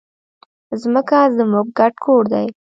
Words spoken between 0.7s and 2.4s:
ځمکه زموږ ګډ کور